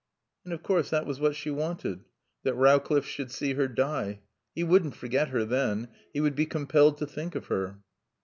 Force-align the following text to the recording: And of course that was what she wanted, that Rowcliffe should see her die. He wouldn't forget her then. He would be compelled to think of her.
And 0.43 0.51
of 0.51 0.63
course 0.63 0.89
that 0.89 1.05
was 1.05 1.19
what 1.19 1.35
she 1.35 1.51
wanted, 1.51 2.05
that 2.41 2.55
Rowcliffe 2.55 3.05
should 3.05 3.29
see 3.29 3.53
her 3.53 3.67
die. 3.67 4.21
He 4.55 4.63
wouldn't 4.63 4.95
forget 4.95 5.27
her 5.27 5.45
then. 5.45 5.89
He 6.11 6.19
would 6.21 6.33
be 6.35 6.47
compelled 6.47 6.97
to 6.97 7.05
think 7.05 7.35
of 7.35 7.45
her. 7.53 7.77